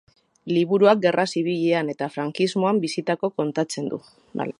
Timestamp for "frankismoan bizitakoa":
2.15-3.33